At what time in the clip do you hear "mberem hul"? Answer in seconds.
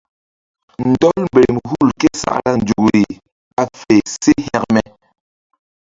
1.27-1.89